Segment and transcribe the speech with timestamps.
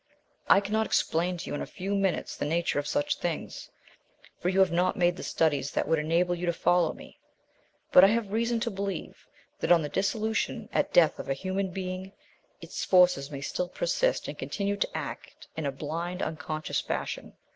[0.49, 3.69] I cannot explain to you in a few minutes the nature of such things,
[4.39, 7.19] for you have not made the studies that would enable you to follow me;
[7.91, 9.27] but I have reason to believe
[9.59, 12.13] that on the dissolution at death of a human being,
[12.61, 17.33] its forces may still persist and continue to act in a blind, unconscious fashion.